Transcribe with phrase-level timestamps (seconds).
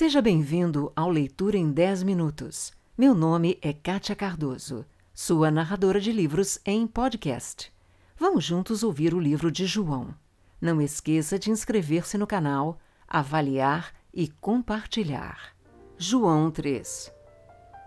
[0.00, 2.72] Seja bem-vindo ao Leitura em 10 Minutos.
[2.96, 7.70] Meu nome é Kátia Cardoso, sua narradora de livros em podcast.
[8.16, 10.14] Vamos juntos ouvir o livro de João.
[10.58, 15.54] Não esqueça de inscrever-se no canal, avaliar e compartilhar.
[15.98, 17.12] João 3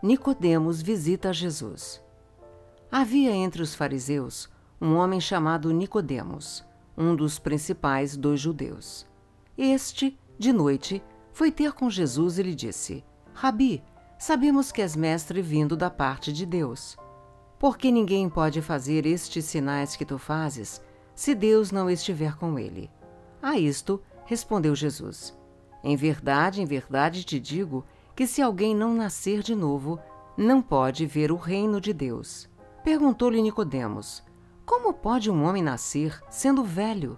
[0.04, 2.00] Nicodemos visita Jesus.
[2.91, 4.48] Havia entre os fariseus
[4.80, 6.64] um homem chamado Nicodemos,
[6.95, 9.04] um dos principais dos judeus.
[9.57, 11.02] Este, de noite,
[11.34, 13.83] foi ter com Jesus e lhe disse: Rabi,
[14.18, 16.96] sabemos que és mestre vindo da parte de Deus.
[17.60, 20.82] Porque ninguém pode fazer estes sinais que tu fazes,
[21.15, 22.89] se Deus não estiver com ele.
[23.41, 25.38] A isto respondeu Jesus:
[25.83, 27.83] Em verdade, em verdade te digo
[28.15, 30.00] que se alguém não nascer de novo,
[30.38, 32.47] não pode ver o reino de Deus.
[32.83, 34.23] Perguntou-lhe Nicodemos:
[34.66, 37.17] Como pode um homem nascer sendo velho?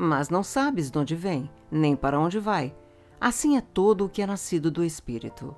[0.00, 2.74] mas não sabes de onde vem, nem para onde vai.
[3.20, 5.54] Assim é todo o que é nascido do Espírito.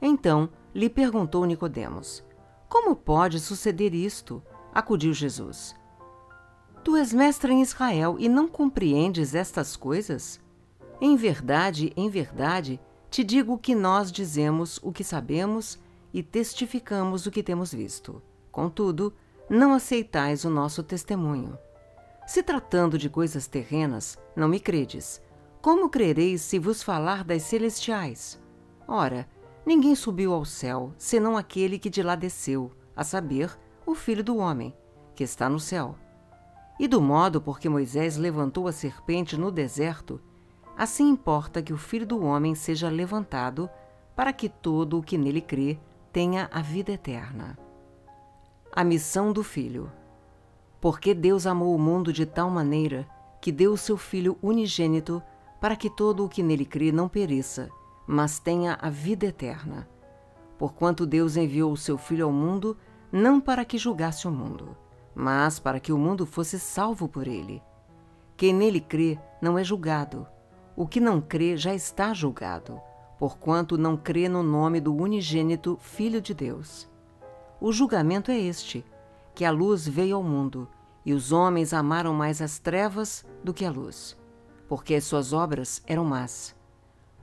[0.00, 2.22] Então lhe perguntou Nicodemos:
[2.68, 4.42] Como pode suceder isto?
[4.74, 5.74] Acudiu Jesus.
[6.84, 10.38] Tu és mestre em Israel e não compreendes estas coisas?
[11.00, 12.78] Em verdade, em verdade,
[13.10, 15.78] te digo que nós dizemos o que sabemos
[16.12, 18.20] e testificamos o que temos visto.
[18.52, 19.14] Contudo,
[19.48, 21.56] não aceitais o nosso testemunho.
[22.28, 25.18] Se tratando de coisas terrenas, não me credes.
[25.62, 28.38] Como crereis se vos falar das celestiais?
[28.86, 29.26] Ora,
[29.64, 34.36] ninguém subiu ao céu, senão aquele que de lá desceu, a saber, o Filho do
[34.36, 34.76] Homem,
[35.14, 35.96] que está no céu.
[36.78, 40.20] E do modo por que Moisés levantou a serpente no deserto,
[40.76, 43.70] assim importa que o Filho do Homem seja levantado,
[44.14, 45.78] para que todo o que nele crê
[46.12, 47.58] tenha a vida eterna.
[48.70, 49.90] A missão do Filho.
[50.80, 53.08] Porque Deus amou o mundo de tal maneira
[53.40, 55.22] que deu o seu Filho unigênito
[55.60, 57.68] para que todo o que nele crê não pereça,
[58.06, 59.88] mas tenha a vida eterna.
[60.56, 62.76] Porquanto Deus enviou o seu Filho ao mundo,
[63.10, 64.76] não para que julgasse o mundo,
[65.14, 67.62] mas para que o mundo fosse salvo por ele.
[68.36, 70.26] Quem nele crê não é julgado.
[70.76, 72.80] O que não crê já está julgado,
[73.18, 76.88] porquanto não crê no nome do unigênito Filho de Deus.
[77.60, 78.84] O julgamento é este
[79.38, 80.66] que a luz veio ao mundo,
[81.06, 84.18] e os homens amaram mais as trevas do que a luz,
[84.66, 86.56] porque as suas obras eram más.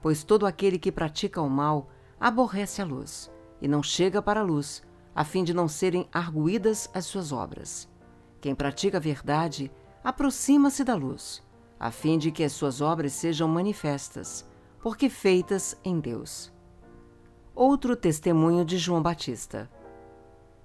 [0.00, 4.42] Pois todo aquele que pratica o mal aborrece a luz, e não chega para a
[4.42, 4.82] luz,
[5.14, 7.86] a fim de não serem arguídas as suas obras.
[8.40, 9.70] Quem pratica a verdade
[10.02, 11.42] aproxima-se da luz,
[11.78, 14.48] a fim de que as suas obras sejam manifestas,
[14.80, 16.50] porque feitas em Deus.
[17.54, 19.70] Outro testemunho de João Batista.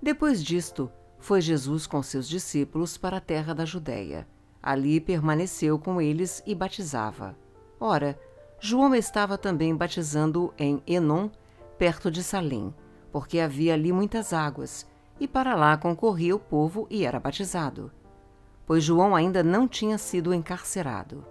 [0.01, 0.89] Depois disto,
[1.21, 4.27] foi Jesus com seus discípulos para a terra da Judéia.
[4.61, 7.37] Ali permaneceu com eles e batizava.
[7.79, 8.19] Ora,
[8.59, 11.29] João estava também batizando em Enon,
[11.77, 12.73] perto de Salim,
[13.11, 14.87] porque havia ali muitas águas,
[15.19, 17.91] e para lá concorria o povo e era batizado.
[18.65, 21.23] Pois João ainda não tinha sido encarcerado.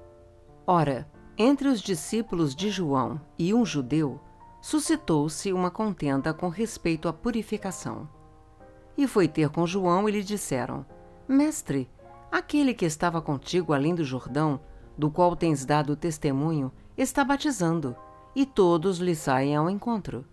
[0.67, 4.21] Ora, entre os discípulos de João e um judeu,
[4.61, 8.09] suscitou-se uma contenda com respeito à purificação
[8.97, 10.85] e foi ter com João e lhe disseram:
[11.27, 11.89] Mestre,
[12.31, 14.61] aquele que estava contigo além do Jordão,
[14.97, 17.97] do qual tens dado testemunho, está batizando,
[18.35, 20.25] e todos lhe saem ao encontro.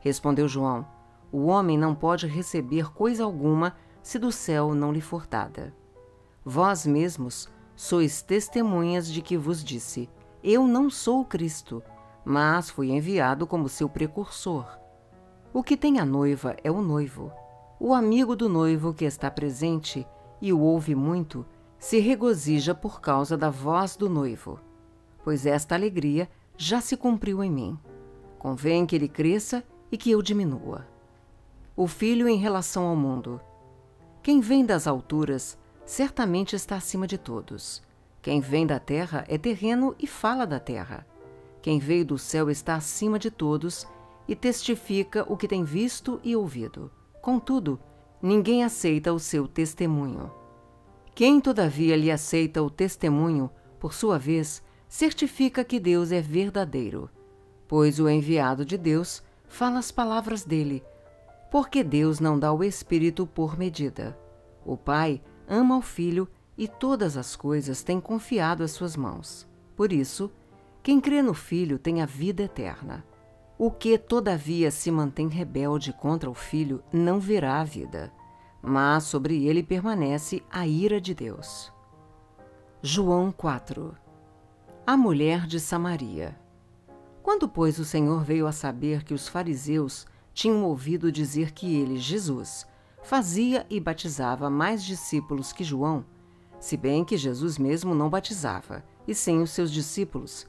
[0.00, 0.86] Respondeu João:
[1.30, 5.74] O homem não pode receber coisa alguma se do céu não lhe for dada.
[6.44, 10.08] Vós mesmos sois testemunhas de que vos disse:
[10.42, 11.82] Eu não sou Cristo,
[12.24, 14.78] mas fui enviado como seu precursor.
[15.52, 17.32] O que tem a noiva é o noivo.
[17.80, 20.04] O amigo do noivo que está presente
[20.42, 21.46] e o ouve muito
[21.78, 24.58] se regozija por causa da voz do noivo,
[25.22, 27.78] pois esta alegria já se cumpriu em mim.
[28.36, 30.88] Convém que ele cresça e que eu diminua.
[31.76, 33.40] O filho em relação ao mundo.
[34.24, 37.80] Quem vem das alturas certamente está acima de todos.
[38.20, 41.06] Quem vem da terra é terreno e fala da terra.
[41.62, 43.86] Quem veio do céu está acima de todos
[44.26, 46.90] e testifica o que tem visto e ouvido.
[47.20, 47.78] Contudo,
[48.22, 50.30] ninguém aceita o seu testemunho.
[51.14, 57.10] Quem, todavia, lhe aceita o testemunho, por sua vez, certifica que Deus é verdadeiro,
[57.66, 60.82] pois o enviado de Deus fala as palavras dele,
[61.50, 64.18] porque Deus não dá o Espírito por medida.
[64.64, 69.46] O Pai ama o Filho e todas as coisas tem confiado às suas mãos.
[69.76, 70.30] Por isso,
[70.82, 73.04] quem crê no Filho tem a vida eterna.
[73.58, 78.12] O que, todavia, se mantém rebelde contra o Filho não verá a vida,
[78.62, 81.72] mas sobre ele permanece a ira de Deus.
[82.80, 83.96] João 4
[84.86, 86.38] A mulher de Samaria
[87.20, 91.96] Quando, pois, o Senhor veio a saber que os fariseus tinham ouvido dizer que ele,
[91.96, 92.64] Jesus,
[93.02, 96.04] fazia e batizava mais discípulos que João,
[96.60, 100.46] se bem que Jesus mesmo não batizava, e sim os seus discípulos.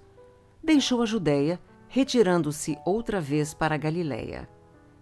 [0.63, 4.47] Deixou a Judéia, retirando-se outra vez para Galiléia.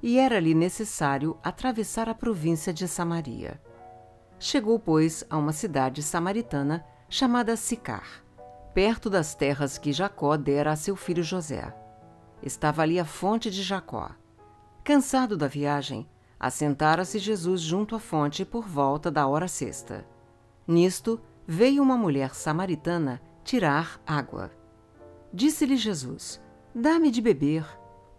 [0.01, 3.61] E era-lhe necessário atravessar a província de Samaria.
[4.39, 8.23] Chegou, pois, a uma cidade samaritana chamada Sicar,
[8.73, 11.75] perto das terras que Jacó dera a seu filho José.
[12.41, 14.11] Estava ali a fonte de Jacó.
[14.83, 16.07] Cansado da viagem,
[16.39, 20.05] assentara-se Jesus junto à fonte por volta da hora sexta.
[20.67, 24.51] Nisto, veio uma mulher samaritana tirar água.
[25.33, 26.39] Disse-lhe Jesus:
[26.79, 27.65] Dá-me de beber,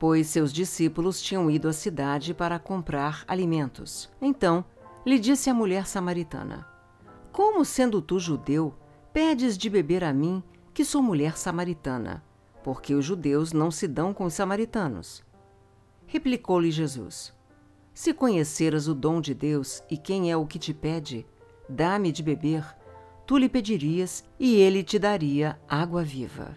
[0.00, 4.10] pois seus discípulos tinham ido à cidade para comprar alimentos.
[4.20, 4.64] Então
[5.06, 6.66] lhe disse a mulher samaritana:
[7.30, 8.74] Como, sendo tu judeu,
[9.12, 10.42] pedes de beber a mim,
[10.74, 12.24] que sou mulher samaritana?
[12.64, 15.22] Porque os judeus não se dão com os samaritanos.
[16.04, 17.32] Replicou-lhe Jesus:
[17.94, 21.24] Se conheceras o dom de Deus e quem é o que te pede,
[21.68, 22.64] Dá-me de beber.
[23.24, 26.56] Tu lhe pedirias, e ele te daria água viva.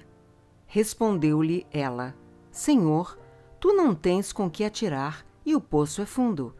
[0.73, 2.15] Respondeu-lhe ela:
[2.49, 3.19] Senhor,
[3.59, 6.55] tu não tens com que atirar, e o poço é fundo.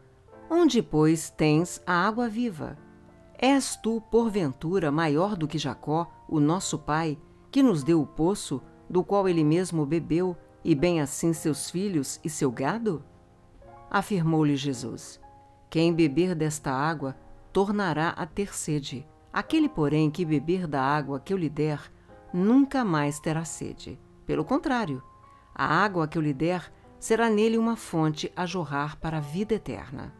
[0.50, 2.76] Onde, pois, tens a água viva?
[3.38, 7.18] És tu, porventura, maior do que Jacó, o nosso pai,
[7.50, 12.20] que nos deu o poço, do qual ele mesmo bebeu, e bem assim seus filhos
[12.22, 13.02] e seu gado?
[13.90, 15.18] Afirmou-lhe Jesus:
[15.70, 17.16] Quem beber desta água
[17.50, 19.08] tornará a ter sede.
[19.32, 21.90] Aquele, porém, que beber da água que eu lhe der,
[22.32, 23.98] nunca mais terá sede.
[24.26, 25.02] Pelo contrário,
[25.54, 29.54] a água que eu lhe der será nele uma fonte a jorrar para a vida
[29.54, 30.14] eterna.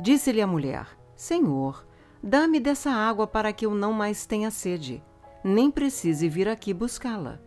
[0.00, 1.86] Disse-lhe a mulher: Senhor,
[2.22, 5.02] dá-me dessa água para que eu não mais tenha sede,
[5.42, 7.38] nem precise vir aqui buscá-la.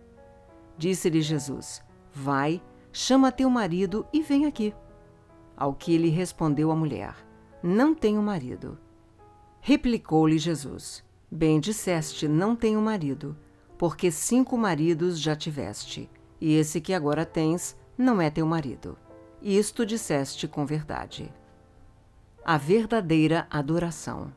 [0.77, 1.83] Disse-lhe Jesus:
[2.13, 4.73] Vai, chama teu marido e vem aqui.
[5.55, 7.15] Ao que lhe respondeu a mulher:
[7.61, 8.77] Não tenho marido.
[9.59, 13.35] Replicou-lhe Jesus: Bem disseste, não tenho marido,
[13.77, 16.09] porque cinco maridos já tiveste,
[16.41, 18.97] e esse que agora tens não é teu marido.
[19.41, 21.31] Isto disseste com verdade.
[22.43, 24.33] A verdadeira adoração.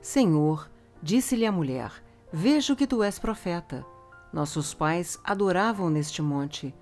[0.00, 0.70] Senhor,
[1.02, 1.92] disse-lhe a mulher:
[2.32, 3.84] Vejo que tu és profeta.
[4.32, 6.74] Nossos pais adoravam neste monte.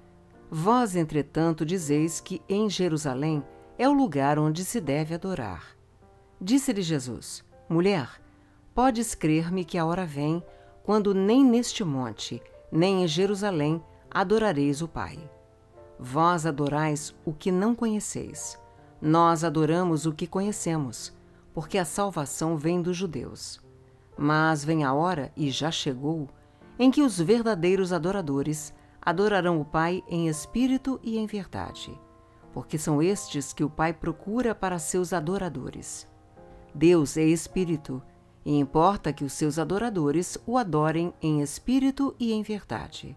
[0.51, 3.45] Vós, entretanto, dizeis que em Jerusalém
[3.79, 5.77] é o lugar onde se deve adorar.
[6.41, 8.21] Disse-lhe Jesus: Mulher,
[8.75, 10.43] podes crer-me que a hora vem
[10.87, 12.41] quando nem neste monte,
[12.71, 15.19] nem em Jerusalém adorareis o Pai.
[15.99, 18.57] Vós adorais o que não conheceis.
[19.03, 21.13] Nós adoramos o que conhecemos,
[21.53, 23.61] porque a salvação vem dos judeus.
[24.17, 26.29] Mas vem a hora, e já chegou,
[26.79, 28.73] em que os verdadeiros adoradores
[29.03, 31.99] adorarão o Pai em espírito e em verdade,
[32.53, 36.07] porque são estes que o Pai procura para seus adoradores.
[36.73, 38.01] Deus é espírito,
[38.47, 43.17] e importa que os seus adoradores o adorem em espírito e em verdade.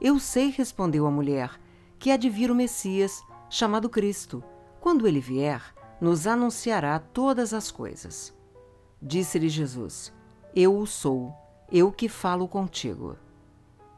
[0.00, 1.58] Eu sei, respondeu a mulher,
[2.00, 4.42] que há de vir o Messias, chamado Cristo.
[4.80, 5.62] Quando ele vier,
[6.00, 8.36] nos anunciará todas as coisas.
[9.00, 10.12] Disse-lhe Jesus:
[10.52, 11.32] Eu o sou,
[11.70, 13.16] eu que falo contigo.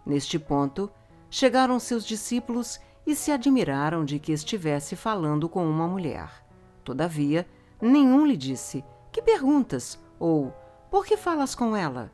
[0.04, 0.90] Neste ponto,
[1.30, 6.30] chegaram seus discípulos e se admiraram de que estivesse falando com uma mulher.
[6.84, 7.46] Todavia,
[7.80, 9.98] Nenhum lhe disse: Que perguntas?
[10.18, 10.52] Ou
[10.90, 12.12] Por que falas com ela?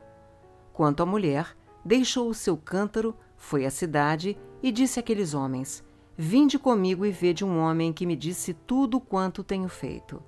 [0.73, 5.83] Quanto à mulher, deixou o seu cântaro, foi à cidade e disse àqueles homens:
[6.17, 10.21] Vinde comigo e vede um homem que me disse tudo quanto tenho feito.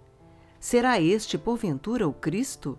[0.60, 2.78] Será este, porventura, o Cristo?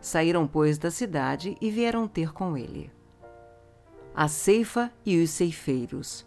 [0.00, 2.90] Saíram, pois, da cidade e vieram ter com ele.
[4.14, 6.26] A ceifa e os ceifeiros.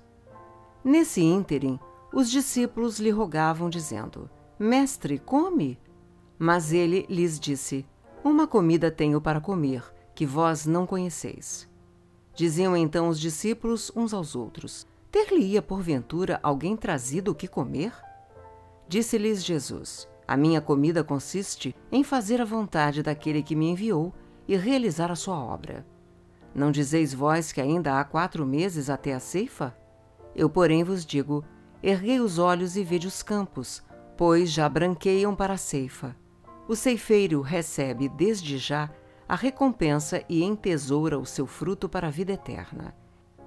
[0.84, 1.80] Nesse ínterim,
[2.12, 5.80] os discípulos lhe rogavam, dizendo: Mestre, come.
[6.40, 7.86] Mas ele lhes disse:
[8.30, 9.82] Uma comida tenho para comer,
[10.14, 11.66] que vós não conheceis.
[12.36, 17.94] Diziam então os discípulos uns aos outros: Ter-lhe-ia porventura alguém trazido o que comer?
[18.86, 24.14] Disse-lhes Jesus: A minha comida consiste em fazer a vontade daquele que me enviou
[24.46, 25.88] e realizar a sua obra.
[26.54, 29.74] Não dizeis vós que ainda há quatro meses até a ceifa?
[30.36, 31.46] Eu, porém, vos digo:
[31.82, 33.82] erguei os olhos e vede os campos,
[34.18, 36.14] pois já branqueiam para a ceifa.
[36.68, 38.90] O ceifeiro recebe desde já
[39.28, 42.94] a recompensa e entesoura o seu fruto para a vida eterna.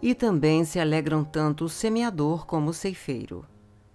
[0.01, 3.45] E também se alegram tanto o semeador como o ceifeiro.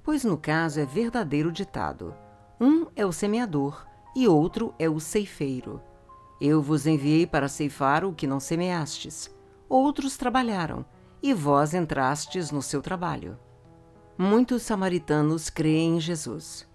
[0.04, 2.14] Pois no caso é verdadeiro ditado:
[2.62, 5.82] um é o semeador e outro é o ceifeiro.
[6.40, 9.34] Eu vos enviei para ceifar o que não semeastes.
[9.68, 10.86] Outros trabalharam,
[11.24, 13.40] e vós entrastes no seu trabalho.
[14.16, 16.68] Muitos samaritanos creem em Jesus.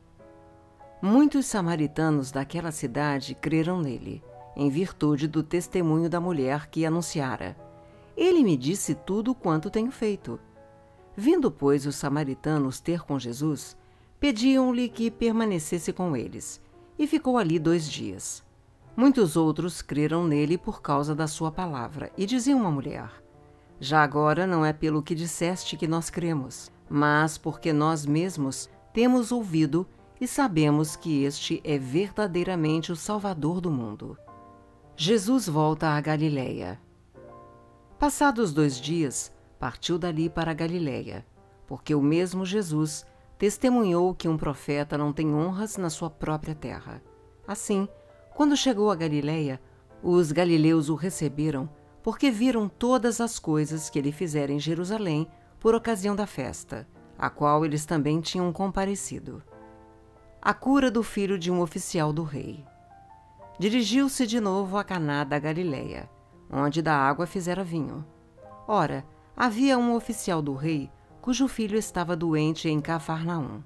[1.02, 4.22] Muitos samaritanos daquela cidade creram nele,
[4.54, 7.56] em virtude do testemunho da mulher que anunciara:
[8.14, 10.38] Ele me disse tudo quanto tenho feito.
[11.16, 13.78] Vindo, pois, os samaritanos ter com Jesus,
[14.20, 16.60] pediam-lhe que permanecesse com eles,
[16.98, 18.42] e ficou ali dois dias.
[18.94, 23.10] Muitos outros creram nele por causa da sua palavra, e diziam à mulher:
[23.80, 29.32] Já agora não é pelo que disseste que nós cremos, mas porque nós mesmos temos
[29.32, 29.86] ouvido
[30.20, 34.18] e sabemos que este é verdadeiramente o Salvador do mundo.
[34.94, 36.78] Jesus volta a Galiléia.
[37.98, 41.26] Passados dois dias, partiu dali para a Galiléia,
[41.66, 43.06] porque o mesmo Jesus
[43.38, 47.02] testemunhou que um profeta não tem honras na sua própria terra.
[47.48, 47.88] Assim,
[48.34, 49.58] quando chegou a Galiléia,
[50.02, 51.68] os galileus o receberam,
[52.02, 55.26] porque viram todas as coisas que ele fizera em Jerusalém
[55.58, 56.86] por ocasião da festa,
[57.18, 59.42] a qual eles também tinham comparecido
[60.42, 62.64] a cura do filho de um oficial do rei.
[63.58, 66.08] Dirigiu-se de novo a Caná da Galileia,
[66.50, 68.04] onde da água fizera vinho.
[68.66, 69.04] Ora,
[69.36, 73.62] havia um oficial do rei cujo filho estava doente em Cafarnaum.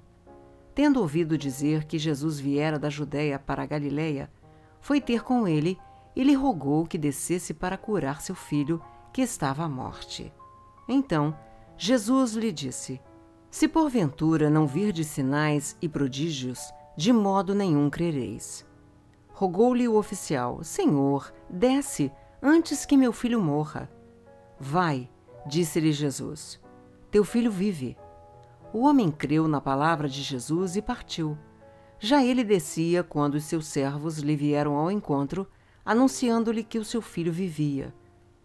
[0.73, 4.29] Tendo ouvido dizer que Jesus viera da Judéia para a Galileia,
[4.81, 5.77] foi ter com ele
[6.13, 8.81] e lhe rogou que descesse para curar seu filho,
[9.13, 10.33] que estava à morte.
[10.89, 11.33] Então,
[11.77, 12.99] Jesus lhe disse:
[13.55, 18.65] se porventura não virdes sinais e prodígios, de modo nenhum crereis.
[19.29, 22.11] Rogou-lhe o oficial: Senhor, desce,
[22.43, 23.89] antes que meu filho morra.
[24.59, 25.09] Vai,
[25.47, 26.59] disse-lhe Jesus.
[27.09, 27.95] Teu filho vive.
[28.73, 31.37] O homem creu na palavra de Jesus e partiu.
[31.97, 35.47] Já ele descia quando os seus servos lhe vieram ao encontro,
[35.85, 37.95] anunciando-lhe que o seu filho vivia.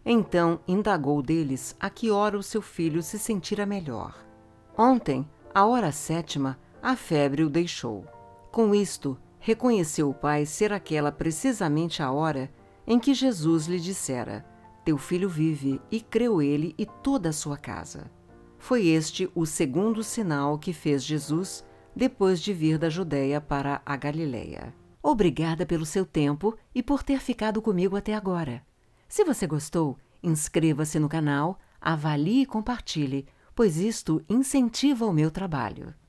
[0.07, 4.30] Então indagou deles a que hora o seu filho se sentira melhor.
[4.77, 8.05] Ontem, à hora sétima, a febre o deixou.
[8.51, 12.51] Com isto, reconheceu o pai ser aquela precisamente a hora
[12.87, 14.45] em que Jesus lhe dissera:
[14.85, 18.11] Teu filho vive, e creu ele e toda a sua casa.
[18.59, 23.97] Foi este o segundo sinal que fez Jesus depois de vir da Judéia para a
[23.97, 24.75] Galiléia.
[25.03, 28.63] Obrigada pelo seu tempo e por ter ficado comigo até agora.
[29.09, 33.27] Se você gostou, inscreva-se no canal, avalie e compartilhe
[33.61, 35.93] pois isto incentiva o meu trabalho.